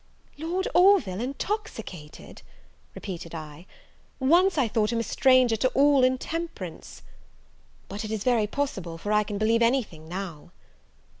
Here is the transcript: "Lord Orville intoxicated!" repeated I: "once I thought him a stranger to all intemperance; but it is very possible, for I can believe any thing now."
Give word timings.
"Lord 0.39 0.67
Orville 0.73 1.21
intoxicated!" 1.21 2.41
repeated 2.95 3.35
I: 3.35 3.67
"once 4.19 4.57
I 4.57 4.67
thought 4.67 4.91
him 4.91 4.99
a 4.99 5.03
stranger 5.03 5.55
to 5.57 5.67
all 5.75 6.03
intemperance; 6.03 7.03
but 7.87 8.03
it 8.03 8.09
is 8.09 8.23
very 8.23 8.47
possible, 8.47 8.97
for 8.97 9.11
I 9.13 9.21
can 9.21 9.37
believe 9.37 9.61
any 9.61 9.83
thing 9.83 10.09
now." 10.09 10.49